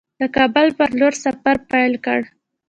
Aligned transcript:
د 0.19 0.21
کابل 0.35 0.67
پر 0.77 0.89
لور 0.99 1.13
سفر 1.23 1.55
پیل 1.71 1.93
کړ. 2.05 2.19